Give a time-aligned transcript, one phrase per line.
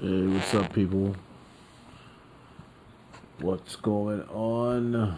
[0.00, 1.14] Hey, what's up, people?
[3.38, 5.16] What's going on?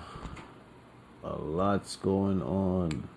[1.25, 3.09] A lot's going on.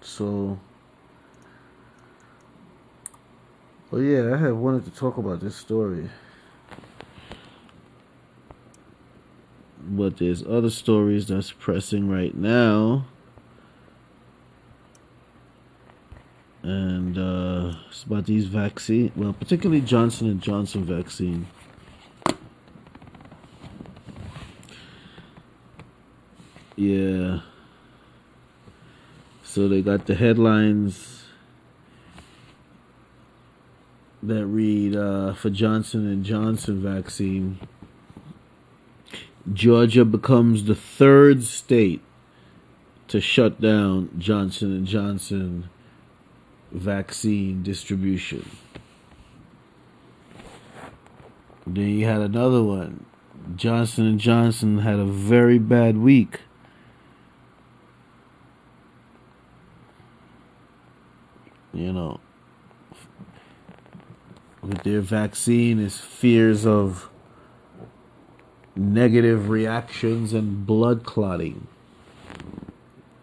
[0.00, 0.58] So,
[3.90, 6.08] well, yeah, I have wanted to talk about this story.
[9.78, 13.04] But there's other stories that's pressing right now.
[16.70, 17.76] And uh,
[18.06, 19.12] about these vaccine.
[19.16, 21.46] Well, particularly Johnson and Johnson vaccine.
[26.76, 27.40] Yeah.
[29.42, 31.24] So they got the headlines
[34.22, 37.58] that read uh, for Johnson and Johnson vaccine.
[39.52, 42.02] Georgia becomes the third state
[43.08, 45.68] to shut down Johnson and Johnson
[46.72, 48.48] vaccine distribution.
[51.66, 53.04] Then you had another one.
[53.56, 56.40] Johnson and Johnson had a very bad week.
[61.72, 62.20] You know,
[64.60, 67.08] with their vaccine is fears of
[68.76, 71.68] negative reactions and blood clotting.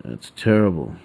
[0.03, 0.95] That's terrible.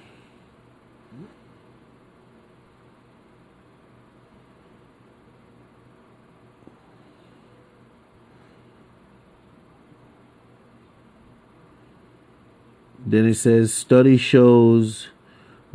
[13.12, 15.08] Then it says study shows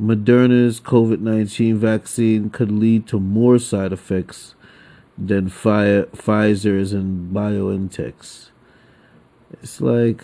[0.02, 4.56] Moderna's COVID 19 vaccine could lead to more side effects
[5.20, 8.50] than Pfizer's and BioNTech's.
[9.62, 10.24] It's like,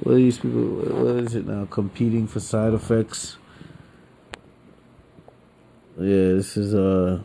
[0.00, 1.66] what are these people, what is it now?
[1.66, 3.36] Competing for side effects?
[6.00, 7.20] Yeah, this is, uh,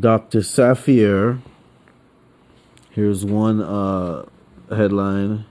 [0.00, 0.40] Dr.
[0.40, 1.40] Safier
[2.92, 4.26] Here's one uh,
[4.68, 5.46] headline: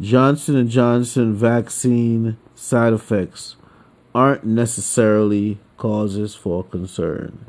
[0.00, 3.56] Johnson and Johnson vaccine side effects
[4.14, 7.46] aren't necessarily causes for concern.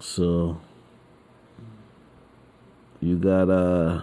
[0.00, 0.60] So
[3.00, 4.02] you got uh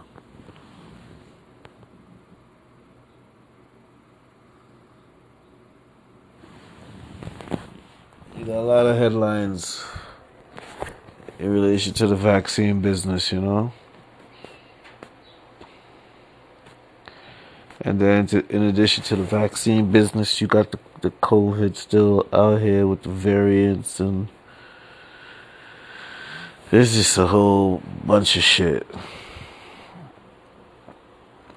[8.55, 9.83] a lot of headlines
[11.37, 13.73] in relation to the vaccine business, you know.
[17.81, 22.27] And then, to, in addition to the vaccine business, you got the, the COVID still
[22.31, 24.29] out here with the variants, and
[26.71, 28.87] there's just a whole bunch of shit.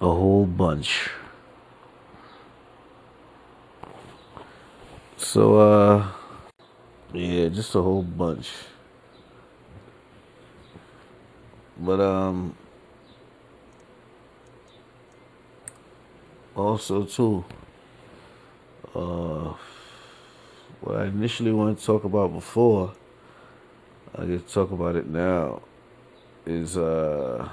[0.01, 1.11] A whole bunch.
[5.17, 6.07] So, uh,
[7.13, 8.51] yeah, just a whole bunch.
[11.79, 12.55] But um
[16.55, 17.45] also too
[18.95, 19.55] uh
[20.81, 22.93] what I initially wanted to talk about before
[24.17, 25.63] I get to talk about it now
[26.45, 27.49] is uh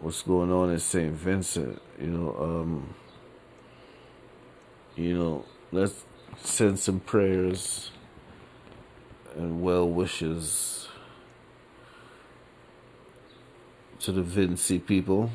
[0.00, 1.12] what's going on in St.
[1.12, 2.94] Vincent, you know, um
[4.96, 6.05] you know, let's
[6.42, 7.90] send some prayers
[9.36, 10.88] and well wishes
[14.00, 15.30] to the Vincy people.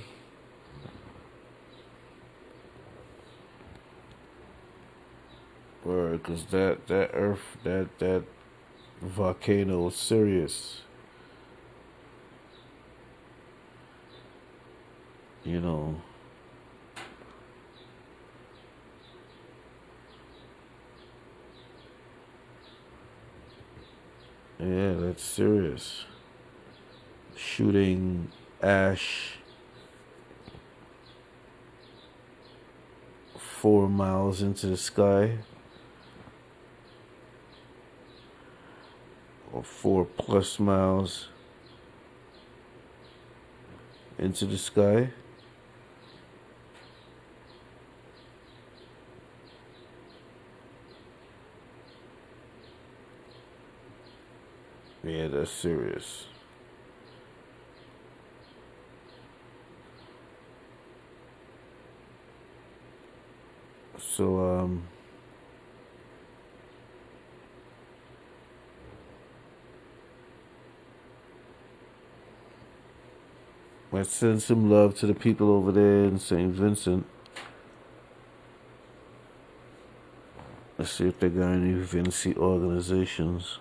[5.84, 8.23] Because that that earth that that
[9.01, 10.81] volcano is serious.
[15.44, 16.01] You know.
[24.62, 26.06] Yeah, that's serious.
[27.36, 29.38] Shooting ash
[33.36, 35.40] four miles into the sky
[39.52, 41.30] or four plus miles
[44.19, 45.10] into the sky.
[55.04, 56.25] Yeah, that's serious.
[63.98, 64.83] So, um,
[73.94, 76.54] Let's send some love to the people over there in St.
[76.54, 77.06] Vincent.
[80.78, 83.60] Let's see if they got any Vincy organizations.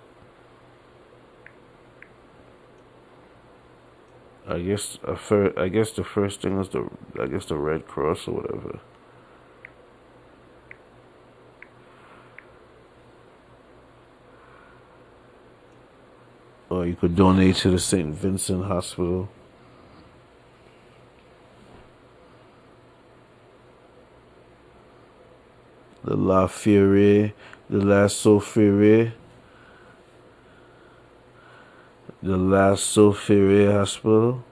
[4.50, 4.98] I guess
[5.56, 8.80] I guess the first thing was the I guess the Red Cross or whatever.
[16.68, 18.12] Or you could donate to the St.
[18.12, 19.28] Vincent Hospital.
[26.02, 27.34] The La Furie,
[27.68, 29.12] the La Soufriere.
[32.22, 34.44] The La Soufriere Hospital.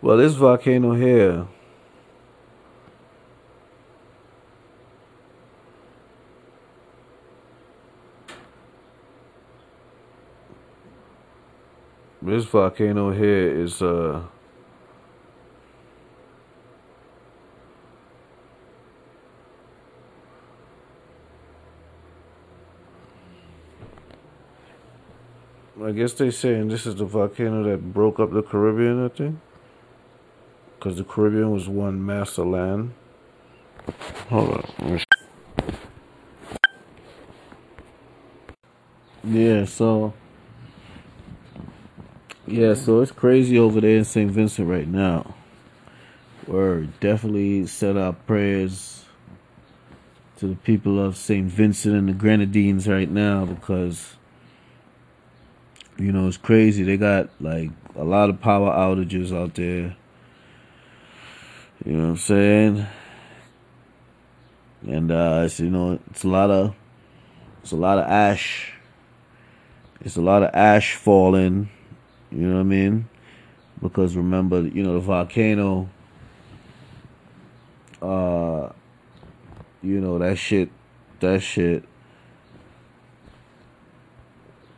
[0.00, 1.46] Well, this volcano here
[12.28, 14.20] This volcano here is uh
[25.82, 29.38] I guess they saying this is the volcano that broke up the Caribbean, I think.
[30.78, 32.92] Because the Caribbean was one master land.
[34.28, 35.00] Hold on.
[39.24, 40.12] Yeah, so
[42.50, 44.30] yeah, so it's crazy over there in St.
[44.30, 45.34] Vincent right now.
[46.46, 49.04] We're definitely set up prayers
[50.38, 51.46] to the people of St.
[51.46, 54.16] Vincent and the Grenadines right now because,
[55.98, 56.84] you know, it's crazy.
[56.84, 59.96] They got like a lot of power outages out there.
[61.84, 62.86] You know what I'm saying?
[64.86, 66.74] And uh, it's you know it's a lot of
[67.62, 68.72] it's a lot of ash.
[70.00, 71.68] It's a lot of ash falling
[72.30, 73.08] you know what I mean?
[73.80, 75.88] Because remember, you know, the volcano,
[78.02, 78.70] uh,
[79.82, 80.70] you know, that shit,
[81.20, 81.84] that shit,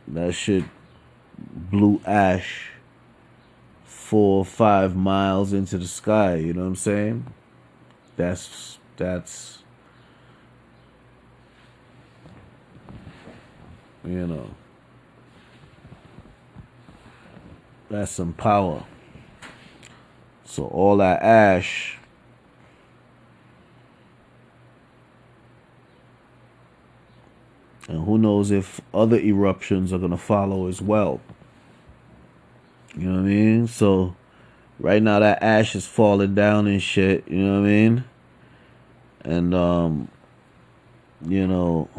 [0.07, 0.63] that shit
[1.37, 2.69] blew ash
[3.83, 7.25] four or five miles into the sky, you know what I'm saying?
[8.17, 9.59] That's, that's,
[14.05, 14.49] you know.
[17.91, 18.85] That's some power.
[20.45, 21.97] So all that ash
[27.89, 31.19] and who knows if other eruptions are going to follow as well.
[32.95, 33.67] You know what I mean?
[33.67, 34.15] So
[34.79, 38.03] right now that ash is falling down and shit, you know what I mean?
[39.25, 40.07] And um
[41.27, 41.89] you know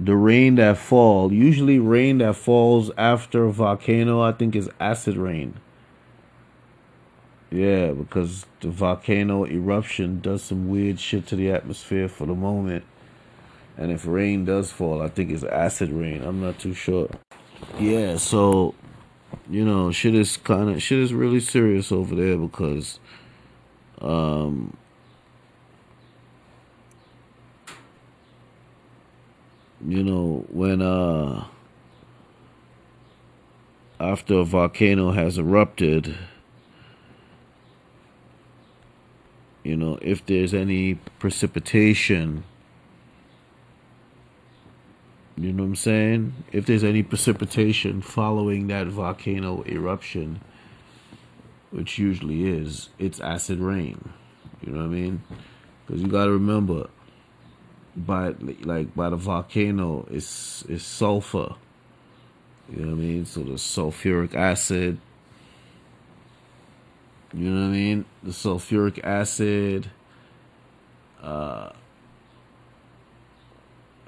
[0.00, 5.16] the rain that fall usually rain that falls after a volcano i think is acid
[5.16, 5.54] rain.
[7.50, 12.84] Yeah because the volcano eruption does some weird shit to the atmosphere for the moment.
[13.76, 16.22] And if rain does fall i think it's acid rain.
[16.22, 17.10] I'm not too sure.
[17.78, 18.74] Yeah so
[19.50, 23.00] you know shit is kind of shit is really serious over there because
[24.00, 24.76] um
[29.86, 31.46] you know, when uh
[34.00, 36.16] after a volcano has erupted,
[39.64, 42.44] you know, if there's any precipitation,
[45.36, 46.34] you know what I'm saying?
[46.52, 50.40] If there's any precipitation following that volcano eruption,
[51.70, 54.10] which usually is, it's acid rain.
[54.62, 55.22] You know what I mean?
[55.86, 56.88] Because you got to remember,
[58.06, 61.56] by like by the volcano is is sulfur.
[62.70, 63.26] You know what I mean?
[63.26, 64.98] So the sulfuric acid.
[67.32, 68.04] You know what I mean?
[68.22, 69.90] The sulfuric acid,
[71.22, 71.70] uh,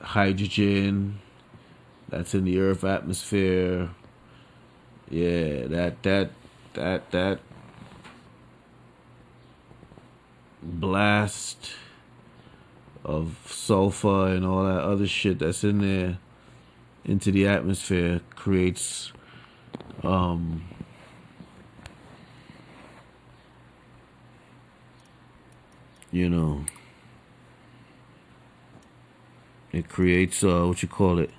[0.00, 1.20] hydrogen
[2.08, 3.90] that's in the earth atmosphere.
[5.10, 6.30] Yeah, that that
[6.74, 7.40] that that
[10.62, 11.72] blast
[13.04, 16.18] of sulfur and all that other shit that's in there
[17.04, 19.12] into the atmosphere creates
[20.02, 20.62] um,
[26.12, 26.64] you know
[29.72, 31.30] it creates uh, what you call it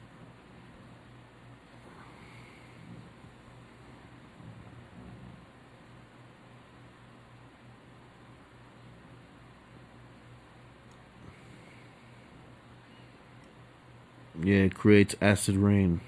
[14.43, 16.01] Yeah, it creates acid rain.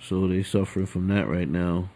[0.00, 1.90] So they suffering from that right now.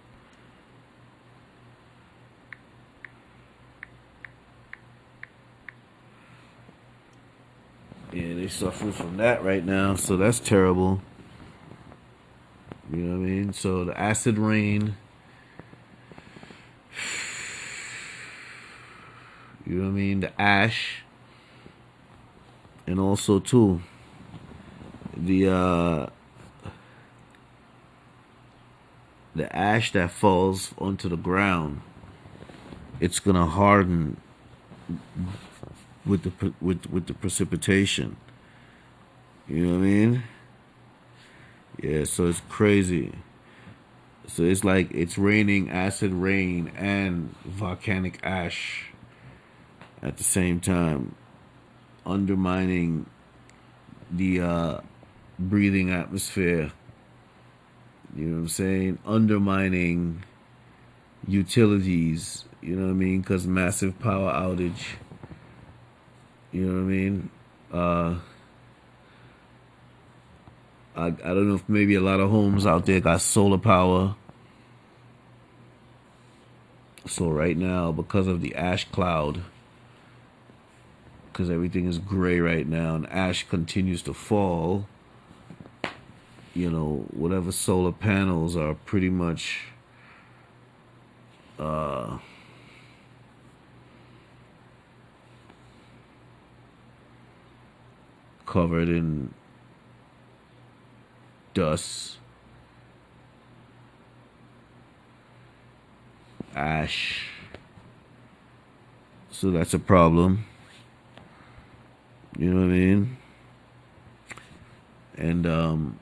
[8.13, 11.01] Yeah, they suffering from that right now, so that's terrible.
[12.91, 13.53] You know what I mean?
[13.53, 14.97] So the acid rain.
[19.67, 20.21] You know what I mean?
[20.21, 21.03] The ash.
[22.89, 23.83] And also too
[25.15, 26.07] the uh
[29.35, 31.83] the ash that falls onto the ground
[32.99, 34.17] it's to harden
[36.07, 38.17] with the with with the precipitation.
[39.47, 40.23] You know what I mean?
[41.83, 43.13] Yeah, so it's crazy.
[44.27, 48.87] So it's like it's raining acid rain and volcanic ash
[50.03, 51.15] at the same time,
[52.09, 53.07] undermining
[54.11, 54.81] the uh,
[55.39, 56.73] breathing atmosphere.
[58.17, 58.99] You know what I'm saying?
[59.07, 60.25] Undermining
[61.27, 62.45] utilities.
[62.63, 63.21] You know what I mean?
[63.21, 64.85] Because massive power outage.
[66.51, 67.31] You know what I mean?
[67.73, 68.19] Uh,
[70.97, 74.17] I I don't know if maybe a lot of homes out there got solar power.
[77.07, 79.43] So right now, because of the ash cloud,
[81.39, 84.89] because everything is gray right now, and ash continues to fall.
[86.53, 89.61] You know, whatever solar panels are pretty much.
[91.57, 92.19] Uh,
[98.45, 99.33] covered in
[101.55, 102.17] dust,
[106.57, 107.29] ash.
[109.31, 110.45] So that's a problem.
[112.39, 113.17] You know what I mean?
[115.17, 115.99] And um,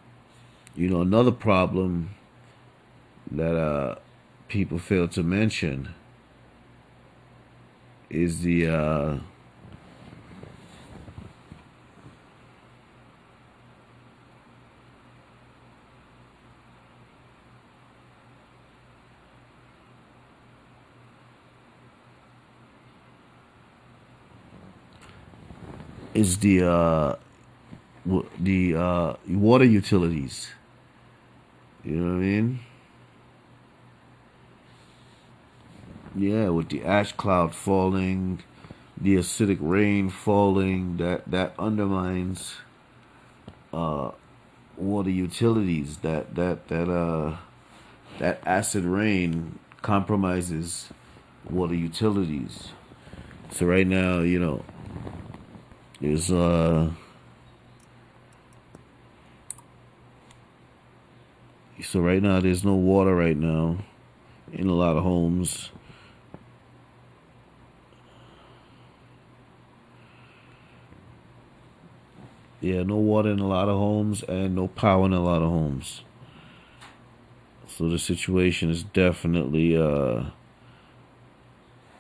[0.75, 2.11] you know another problem
[3.31, 3.97] that uh,
[4.49, 5.95] people fail to mention
[8.11, 9.16] is the uh,
[26.16, 27.16] is the uh,
[28.38, 30.49] the uh, water utilities.
[31.85, 32.61] You know what I mean?
[36.16, 38.42] Yeah, with the ash cloud falling,
[38.96, 42.56] the acidic rain falling, that that undermines
[43.73, 44.12] uh,
[44.76, 45.99] water utilities.
[45.99, 47.37] That that that uh,
[48.18, 50.88] that acid rain compromises
[51.50, 52.73] water utilities.
[53.50, 54.64] So right now, you know,
[56.00, 56.90] is uh
[61.82, 63.78] so right now there's no water right now
[64.52, 65.70] in a lot of homes.
[72.60, 75.50] Yeah, no water in a lot of homes and no power in a lot of
[75.50, 76.02] homes.
[77.68, 80.24] So the situation is definitely uh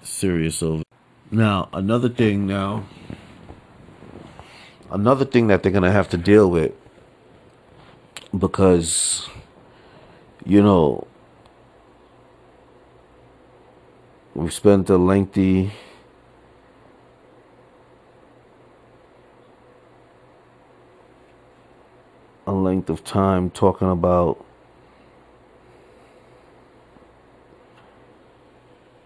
[0.02, 0.82] serious over.
[1.30, 2.86] Now, another thing now
[4.90, 6.72] another thing that they're going to have to deal with
[8.36, 9.28] because
[10.44, 11.06] you know
[14.34, 15.72] we've spent a lengthy
[22.46, 24.44] a length of time talking about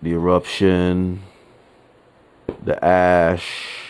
[0.02, 1.22] the eruption
[2.64, 3.89] the ash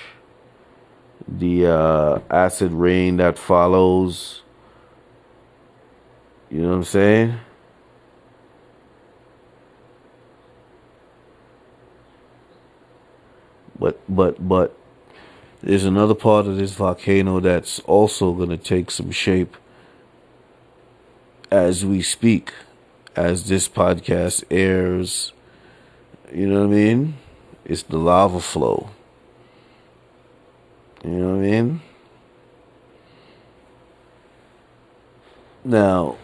[1.30, 4.42] the uh, acid rain that follows.
[6.50, 7.34] You know what I'm saying?
[13.78, 14.76] But but but
[15.62, 19.56] there's another part of this volcano that's also going to take some shape
[21.50, 22.52] as we speak,
[23.16, 25.32] as this podcast airs.
[26.32, 27.14] You know what I mean?
[27.64, 28.90] It's the lava flow.
[31.04, 31.80] You know what I mean?
[35.64, 36.16] Now,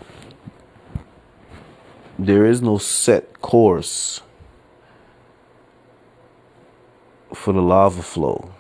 [2.18, 4.23] there is no set course
[7.35, 8.52] for the lava flow.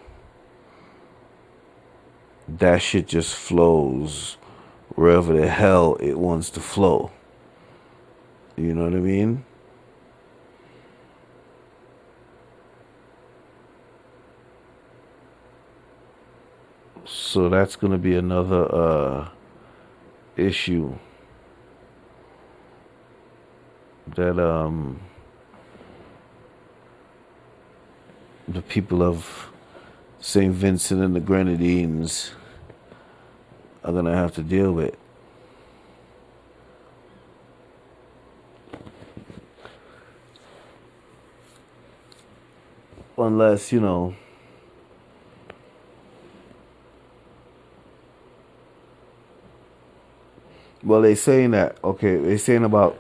[2.48, 4.36] That shit just flows
[4.94, 7.10] wherever the hell it wants to flow.
[8.56, 9.44] You know what I mean?
[17.36, 19.28] So that's going to be another uh,
[20.38, 20.96] issue
[24.14, 25.02] that um,
[28.48, 29.50] the people of
[30.18, 30.50] St.
[30.50, 32.32] Vincent and the Grenadines
[33.84, 34.96] are going to have to deal with.
[43.18, 44.16] Unless, you know,
[50.86, 52.96] well, they're saying that, okay, they're saying about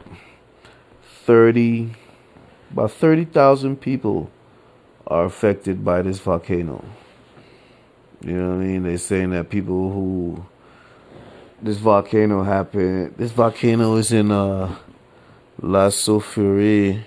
[1.24, 1.94] 30,
[2.72, 4.28] about 30,000 people
[5.06, 6.84] are affected by this volcano.
[8.22, 8.82] You know what I mean?
[8.82, 10.44] They're saying that people who
[11.62, 13.14] this volcano happened.
[13.16, 14.74] This volcano is in uh,
[15.62, 17.04] La Soufrière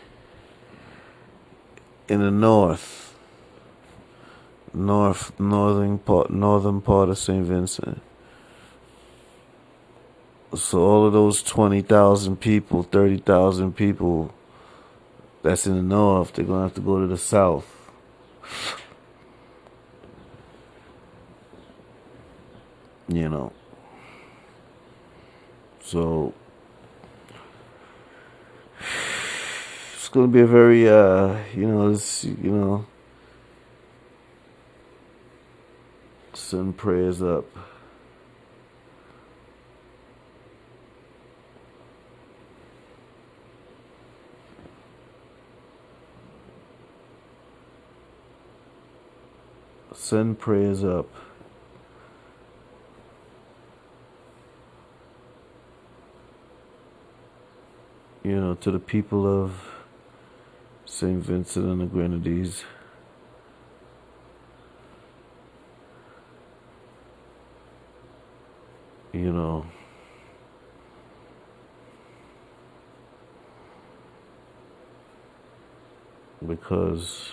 [2.08, 3.16] in the north,
[4.74, 8.02] north northern part, northern part of Saint Vincent.
[10.56, 14.34] So all of those twenty thousand people, thirty thousand people
[15.44, 17.68] that's in the north, they're gonna have to go to the south.
[23.08, 23.52] You know.
[25.84, 26.34] So
[29.96, 32.86] it's gonna be a very uh you know, it's you know
[36.34, 37.46] send prayers up.
[50.10, 51.08] Send prayers up.
[58.24, 59.54] You know, to the people of
[60.86, 61.24] St.
[61.24, 62.64] Vincent and the Grenadines.
[69.14, 69.68] You know,
[76.48, 77.30] because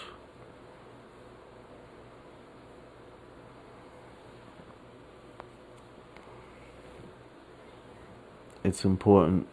[8.67, 9.47] it's important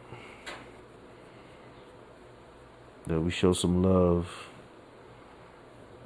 [3.05, 4.27] that we show some love.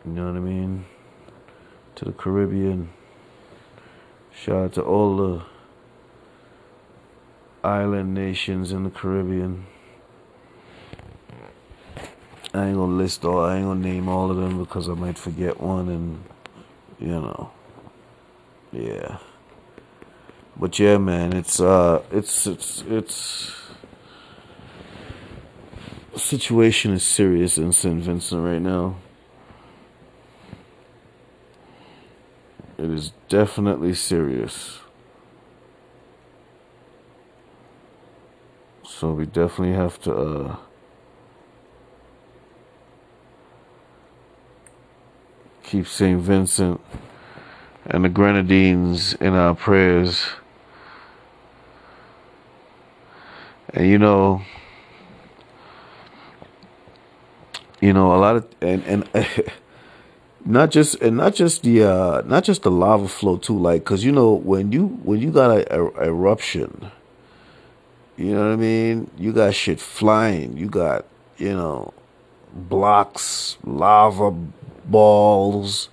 [0.03, 0.85] You know what I mean?
[1.95, 2.89] To the Caribbean.
[4.35, 5.41] Shout out to all the
[7.63, 9.65] island nations in the Caribbean.
[12.53, 15.17] I ain't gonna list all, I ain't gonna name all of them because I might
[15.17, 16.23] forget one and,
[16.99, 17.51] you know,
[18.73, 19.19] yeah.
[20.59, 23.51] But yeah, man, it's uh, it's it's it's.
[26.13, 28.01] The situation is serious in St.
[28.01, 28.95] Vincent right now.
[32.79, 34.79] It is definitely serious.
[38.83, 40.55] So we definitely have to uh,
[45.61, 46.19] keep St.
[46.19, 46.81] Vincent
[47.85, 50.25] and the Grenadines in our prayers.
[53.73, 54.41] And you know,
[57.81, 59.09] you know, a lot of and and
[60.45, 64.03] not just and not just the uh not just the lava flow too, like because
[64.03, 66.91] you know when you when you got a, a, eruption,
[68.15, 69.11] you know what I mean.
[69.17, 70.57] You got shit flying.
[70.57, 71.05] You got
[71.37, 71.93] you know
[72.53, 74.31] blocks, lava
[74.85, 75.89] balls.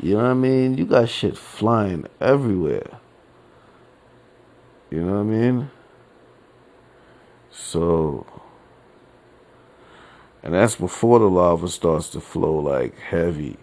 [0.00, 0.78] You know what I mean.
[0.78, 2.98] You got shit flying everywhere.
[4.90, 5.70] You know what I mean.
[7.56, 8.26] So,
[10.42, 13.56] and that's before the lava starts to flow like heavy.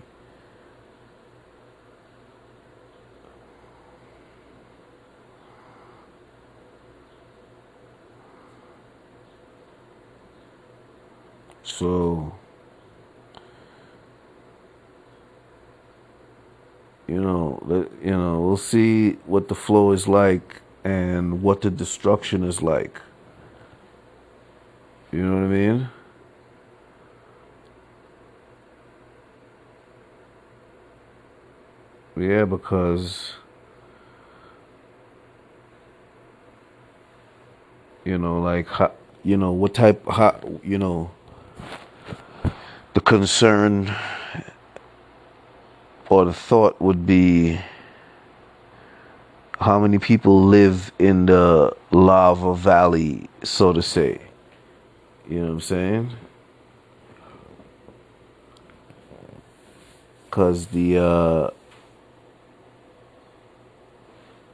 [11.64, 12.34] So,
[17.08, 17.62] you know,
[18.02, 23.02] you know, we'll see what the flow is like and what the destruction is like.
[25.12, 25.90] You know what I mean?
[32.16, 33.34] Yeah, because
[38.06, 38.68] you know, like
[39.24, 41.12] you know, what type, how, you know,
[42.94, 43.94] the concern
[46.10, 47.60] or the thought would be
[49.60, 54.31] how many people live in the lava valley, so to say.
[55.32, 56.12] You know what I'm saying?
[60.30, 61.50] Cause the uh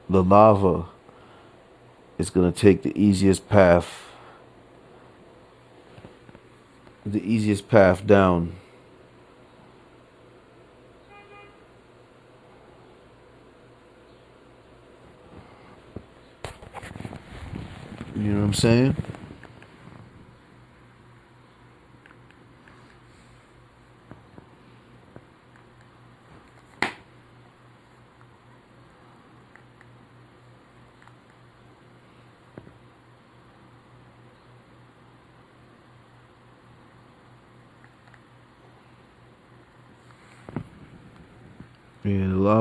[0.07, 0.85] the lava
[2.19, 4.03] is to take the easiest path
[7.03, 8.55] the easiest path down
[18.15, 18.95] you know what I'm saying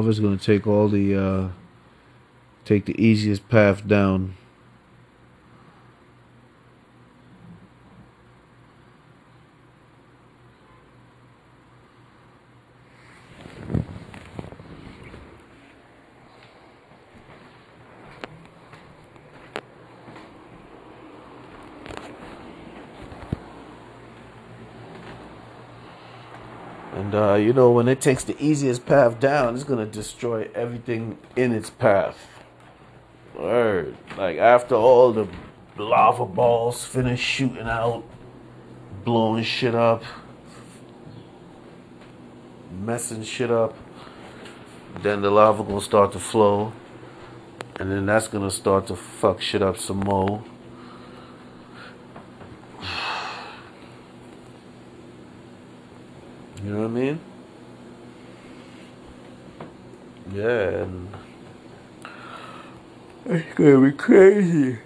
[0.05, 1.49] Is going to take all the uh,
[2.67, 4.37] take the easiest path down.
[26.93, 31.53] And you know, when it takes the easiest path down, it's gonna destroy everything in
[31.53, 32.17] its path.
[33.35, 33.97] Word.
[34.17, 35.29] Like after all the
[35.77, 38.05] lava balls finish shooting out,
[39.05, 40.03] blowing shit up,
[42.73, 43.77] messing shit up,
[45.03, 46.73] then the lava gonna start to flow.
[47.79, 50.43] And then that's gonna start to fuck shit up some more.
[56.67, 57.21] You know what I mean?
[60.33, 61.09] Yeah, and
[63.25, 64.79] it's gonna be crazy.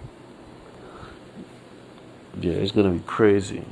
[2.39, 3.65] Yeah, it's gonna be crazy.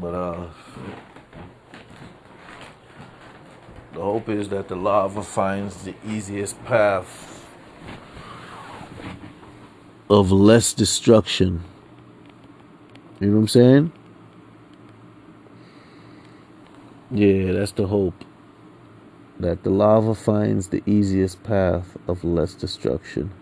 [0.00, 0.46] But uh
[3.94, 7.44] the hope is that the lava finds the easiest path
[10.08, 11.64] of less destruction.
[13.20, 13.92] You know what I'm saying?
[17.10, 18.24] Yeah, that's the hope.
[19.40, 23.32] That the lava finds the easiest path of less destruction.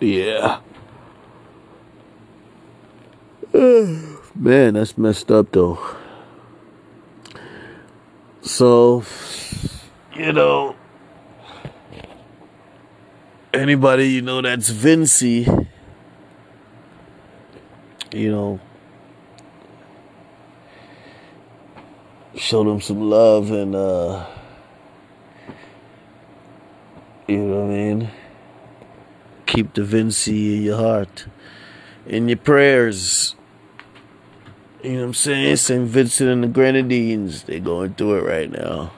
[0.00, 0.60] Yeah.
[3.52, 5.78] Man, that's messed up though.
[8.42, 9.04] So,
[10.14, 10.74] you know,
[13.52, 15.68] anybody you know that's Vincy,
[18.12, 18.60] you know,
[22.34, 24.26] show them some love and, uh,
[27.28, 28.10] you know what I mean?
[29.44, 31.26] Keep the Vincy in your heart,
[32.06, 33.36] in your prayers.
[34.82, 35.56] You know what I'm saying?
[35.56, 35.86] St.
[35.86, 38.92] Vincent and the Grenadines, they're going through it right now.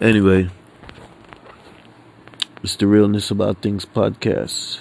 [0.00, 0.48] Anyway,
[2.62, 4.78] it's the Realness About Things podcast.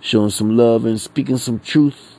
[0.00, 2.18] Showing some love and speaking some truth,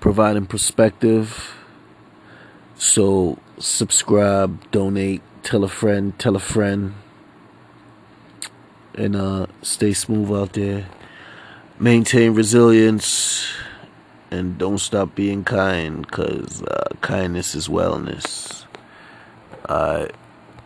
[0.00, 1.54] providing perspective.
[2.74, 6.94] So, subscribe, donate, tell a friend, tell a friend,
[8.96, 10.88] and uh, stay smooth out there
[11.78, 13.46] maintain resilience
[14.30, 18.64] and don't stop being kind because uh, kindness is wellness.